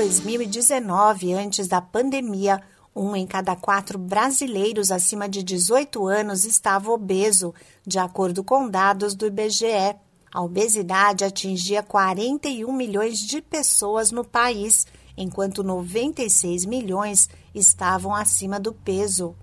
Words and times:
2019, 0.00 1.34
antes 1.34 1.68
da 1.68 1.78
pandemia, 1.78 2.62
um 2.96 3.14
em 3.14 3.26
cada 3.26 3.54
quatro 3.54 3.98
brasileiros 3.98 4.90
acima 4.90 5.28
de 5.28 5.42
18 5.42 6.06
anos 6.06 6.46
estava 6.46 6.90
obeso, 6.90 7.52
de 7.86 7.98
acordo 7.98 8.42
com 8.42 8.66
dados 8.66 9.14
do 9.14 9.26
IBGE. 9.26 9.94
A 10.32 10.40
obesidade 10.40 11.22
atingia 11.22 11.82
41 11.82 12.72
milhões 12.72 13.18
de 13.18 13.42
pessoas 13.42 14.10
no 14.10 14.24
país, 14.24 14.86
enquanto 15.18 15.62
96 15.62 16.64
milhões 16.64 17.28
estavam 17.54 18.14
acima 18.14 18.58
do 18.58 18.72
peso. 18.72 19.34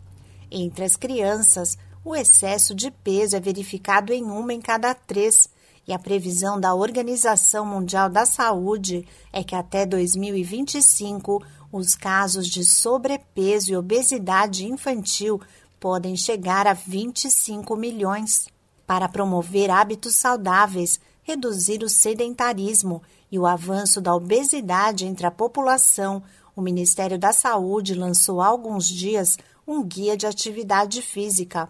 Entre 0.50 0.84
as 0.84 0.96
crianças, 0.96 1.78
o 2.04 2.16
excesso 2.16 2.74
de 2.74 2.89
peso 2.89 3.36
é 3.36 3.39
verificado 3.39 4.12
em 4.12 4.24
uma 4.24 4.52
em 4.52 4.60
cada 4.60 4.96
três, 4.96 5.48
e 5.88 5.93
a 5.93 5.99
previsão 5.99 6.59
da 6.59 6.75
Organização 6.75 7.65
Mundial 7.65 8.09
da 8.09 8.25
Saúde 8.25 9.07
é 9.31 9.41
que 9.41 9.55
até 9.55 9.86
2025 9.86 11.41
os 11.71 11.95
casos 11.95 12.47
de 12.47 12.65
sobrepeso 12.65 13.71
e 13.71 13.78
obesidade 13.78 14.65
infantil 14.65 15.39
podem 15.79 16.18
chegar 16.18 16.68
a 16.68 16.73
25 16.73 17.75
milhões 17.78 18.47
para 18.86 19.07
promover 19.07 19.69
hábitos 19.69 20.15
saudáveis, 20.15 21.00
reduzir 21.23 21.81
o 21.83 21.89
sedentarismo 21.89 23.01
e 23.31 23.39
o 23.39 23.45
avanço 23.45 24.01
da 24.01 24.14
obesidade 24.14 25.06
entre 25.06 25.25
a 25.25 25.31
população, 25.31 26.21
o 26.56 26.61
Ministério 26.61 27.19
da 27.19 27.31
Saúde 27.31 27.93
lançou 27.93 28.42
há 28.42 28.47
alguns 28.47 28.87
dias 28.87 29.37
um 29.67 29.83
guia 29.83 30.17
de 30.17 30.25
atividade 30.25 31.01
física. 31.01 31.69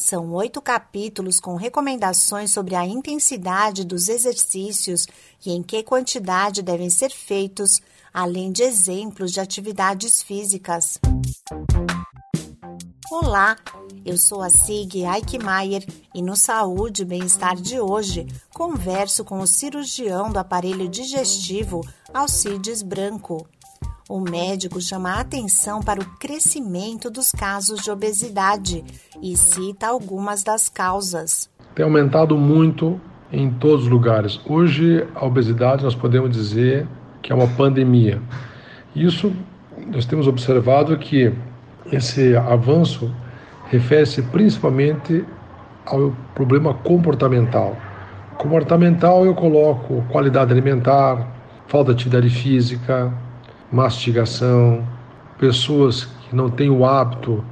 São 0.00 0.32
oito 0.32 0.62
capítulos 0.62 1.38
com 1.38 1.56
recomendações 1.56 2.52
sobre 2.52 2.74
a 2.74 2.86
intensidade 2.86 3.84
dos 3.84 4.08
exercícios 4.08 5.06
e 5.44 5.52
em 5.52 5.62
que 5.62 5.82
quantidade 5.82 6.62
devem 6.62 6.88
ser 6.88 7.10
feitos, 7.10 7.82
além 8.10 8.50
de 8.50 8.62
exemplos 8.62 9.30
de 9.30 9.40
atividades 9.40 10.22
físicas. 10.22 10.98
Olá, 13.10 13.58
eu 14.02 14.16
sou 14.16 14.40
a 14.40 14.48
Sig 14.48 15.04
Eichmeier 15.04 15.84
e 16.14 16.22
no 16.22 16.34
Saúde 16.34 17.02
e 17.02 17.04
Bem-Estar 17.04 17.56
de 17.56 17.78
hoje 17.78 18.26
converso 18.54 19.22
com 19.22 19.40
o 19.40 19.46
cirurgião 19.46 20.32
do 20.32 20.38
aparelho 20.38 20.88
digestivo 20.88 21.86
Alcides 22.14 22.80
Branco. 22.80 23.46
O 24.10 24.18
médico 24.18 24.80
chama 24.80 25.12
a 25.12 25.20
atenção 25.20 25.78
para 25.80 26.00
o 26.00 26.04
crescimento 26.18 27.08
dos 27.08 27.30
casos 27.30 27.80
de 27.80 27.92
obesidade 27.92 28.82
e 29.22 29.36
cita 29.36 29.86
algumas 29.86 30.42
das 30.42 30.68
causas. 30.68 31.48
Tem 31.76 31.84
aumentado 31.84 32.36
muito 32.36 33.00
em 33.30 33.52
todos 33.52 33.84
os 33.84 33.88
lugares. 33.88 34.40
Hoje, 34.44 35.06
a 35.14 35.24
obesidade 35.24 35.84
nós 35.84 35.94
podemos 35.94 36.32
dizer 36.32 36.88
que 37.22 37.30
é 37.30 37.36
uma 37.36 37.46
pandemia. 37.46 38.20
Isso 38.96 39.32
nós 39.86 40.04
temos 40.06 40.26
observado 40.26 40.98
que 40.98 41.32
esse 41.92 42.34
avanço 42.34 43.14
refere-se 43.66 44.22
principalmente 44.22 45.24
ao 45.86 46.12
problema 46.34 46.74
comportamental. 46.74 47.76
Comportamental 48.36 49.24
eu 49.24 49.36
coloco 49.36 50.04
qualidade 50.10 50.50
alimentar, 50.50 51.28
falta 51.68 51.94
de 51.94 52.00
atividade 52.00 52.28
física, 52.28 53.14
mastigação, 53.70 54.86
pessoas 55.38 56.04
que 56.04 56.34
não 56.34 56.50
têm 56.50 56.70
o 56.70 56.84
hábito 56.84 57.44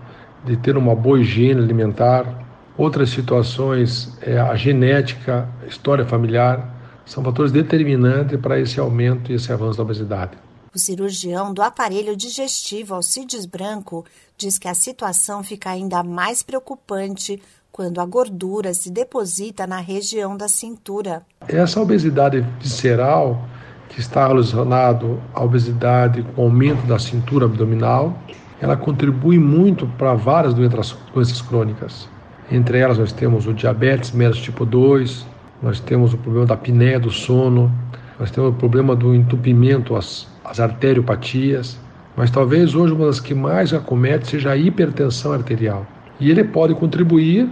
de 0.44 0.56
ter 0.56 0.76
uma 0.76 0.94
boa 0.94 1.20
higiene 1.20 1.60
alimentar. 1.60 2.46
Outras 2.76 3.10
situações 3.10 4.16
é 4.22 4.38
a 4.38 4.54
genética, 4.54 5.48
a 5.62 5.66
história 5.66 6.04
familiar, 6.04 6.76
são 7.04 7.24
fatores 7.24 7.50
determinantes 7.50 8.38
para 8.38 8.60
esse 8.60 8.78
aumento 8.78 9.32
e 9.32 9.34
esse 9.34 9.52
avanço 9.52 9.78
da 9.78 9.82
obesidade. 9.82 10.32
O 10.74 10.78
cirurgião 10.78 11.52
do 11.52 11.62
aparelho 11.62 12.14
digestivo 12.14 12.94
Alcides 12.94 13.46
Branco 13.46 14.04
diz 14.36 14.58
que 14.58 14.68
a 14.68 14.74
situação 14.74 15.42
fica 15.42 15.70
ainda 15.70 16.02
mais 16.02 16.42
preocupante 16.42 17.40
quando 17.72 18.00
a 18.00 18.06
gordura 18.06 18.74
se 18.74 18.90
deposita 18.90 19.66
na 19.66 19.78
região 19.78 20.36
da 20.36 20.46
cintura. 20.46 21.22
Essa 21.48 21.80
obesidade 21.80 22.44
visceral, 22.60 23.42
que 23.88 24.00
está 24.00 24.26
relacionado 24.26 25.20
à 25.34 25.42
obesidade 25.42 26.22
com 26.34 26.42
aumento 26.42 26.86
da 26.86 26.98
cintura 26.98 27.46
abdominal, 27.46 28.16
ela 28.60 28.76
contribui 28.76 29.38
muito 29.38 29.86
para 29.98 30.14
várias 30.14 30.52
doenças, 30.52 30.96
doenças 31.14 31.40
crônicas. 31.40 32.08
Entre 32.50 32.78
elas 32.78 32.98
nós 32.98 33.12
temos 33.12 33.46
o 33.46 33.54
diabetes 33.54 34.12
mellitus 34.12 34.42
tipo 34.42 34.64
2, 34.64 35.26
nós 35.62 35.80
temos 35.80 36.14
o 36.14 36.18
problema 36.18 36.46
da 36.46 36.54
apneia 36.54 36.98
do 36.98 37.10
sono, 37.10 37.70
nós 38.18 38.30
temos 38.30 38.50
o 38.50 38.54
problema 38.54 38.96
do 38.96 39.14
entupimento, 39.14 39.94
as, 39.96 40.28
as 40.44 40.58
arteriopatias, 40.58 41.78
mas 42.16 42.30
talvez 42.30 42.74
hoje 42.74 42.92
uma 42.92 43.06
das 43.06 43.20
que 43.20 43.34
mais 43.34 43.72
acomete 43.72 44.28
seja 44.28 44.50
a 44.50 44.56
hipertensão 44.56 45.32
arterial. 45.32 45.86
E 46.18 46.30
ele 46.30 46.42
pode 46.42 46.74
contribuir 46.74 47.48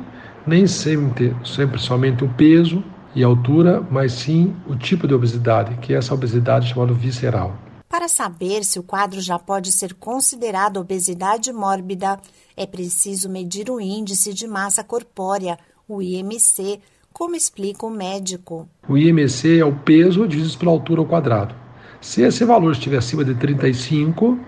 nem 0.46 0.66
sempre, 0.66 1.34
sempre 1.44 1.78
somente 1.78 2.24
o 2.24 2.28
peso 2.28 2.82
e 3.16 3.24
altura, 3.24 3.80
mas 3.90 4.12
sim 4.12 4.54
o 4.68 4.76
tipo 4.76 5.08
de 5.08 5.14
obesidade, 5.14 5.74
que 5.78 5.94
é 5.94 5.96
essa 5.96 6.12
obesidade 6.12 6.68
chamada 6.68 6.92
visceral. 6.92 7.56
Para 7.88 8.08
saber 8.08 8.62
se 8.62 8.78
o 8.78 8.82
quadro 8.82 9.22
já 9.22 9.38
pode 9.38 9.72
ser 9.72 9.94
considerado 9.94 10.76
obesidade 10.76 11.50
mórbida, 11.50 12.20
é 12.54 12.66
preciso 12.66 13.30
medir 13.30 13.70
o 13.70 13.80
índice 13.80 14.34
de 14.34 14.46
massa 14.46 14.84
corpórea, 14.84 15.58
o 15.88 16.02
IMC, 16.02 16.78
como 17.10 17.34
explica 17.34 17.86
o 17.86 17.90
médico. 17.90 18.68
O 18.86 18.98
IMC 18.98 19.60
é 19.60 19.64
o 19.64 19.74
peso 19.74 20.28
dividido 20.28 20.58
pela 20.58 20.72
altura 20.72 21.00
ao 21.00 21.06
quadrado. 21.06 21.54
Se 22.02 22.20
esse 22.20 22.44
valor 22.44 22.72
estiver 22.72 22.98
acima 22.98 23.24
de 23.24 23.34
35, 23.34 24.38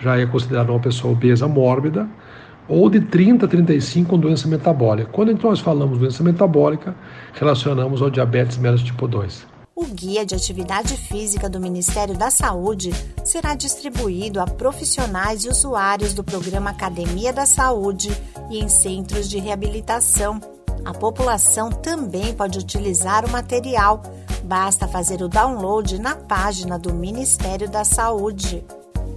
já 0.00 0.16
é 0.16 0.24
considerado 0.24 0.70
uma 0.70 0.80
pessoa 0.80 1.12
obesa 1.12 1.46
mórbida, 1.46 2.08
ou 2.68 2.90
de 2.90 3.00
30 3.00 3.46
a 3.46 3.48
35 3.48 4.10
com 4.10 4.18
doença 4.18 4.46
metabólica. 4.46 5.10
Quando 5.10 5.32
então 5.32 5.50
nós 5.50 5.60
falamos 5.60 5.98
doença 5.98 6.22
metabólica, 6.22 6.94
relacionamos 7.32 8.02
ao 8.02 8.10
diabetes 8.10 8.56
mellitus 8.56 8.84
tipo 8.84 9.08
2. 9.08 9.46
O 9.74 9.86
guia 9.86 10.26
de 10.26 10.34
atividade 10.34 10.96
física 10.96 11.48
do 11.48 11.60
Ministério 11.60 12.16
da 12.16 12.30
Saúde 12.30 12.90
será 13.24 13.54
distribuído 13.54 14.40
a 14.40 14.44
profissionais 14.44 15.44
e 15.44 15.48
usuários 15.48 16.12
do 16.12 16.24
programa 16.24 16.70
Academia 16.70 17.32
da 17.32 17.46
Saúde 17.46 18.10
e 18.50 18.58
em 18.58 18.68
centros 18.68 19.28
de 19.30 19.38
reabilitação 19.38 20.40
a 20.84 20.94
população 20.94 21.70
também 21.70 22.32
pode 22.34 22.58
utilizar 22.58 23.24
o 23.24 23.30
material. 23.30 24.02
Basta 24.44 24.88
fazer 24.88 25.20
o 25.22 25.28
download 25.28 26.00
na 26.00 26.14
página 26.14 26.78
do 26.78 26.94
Ministério 26.94 27.68
da 27.68 27.84
Saúde. 27.84 28.64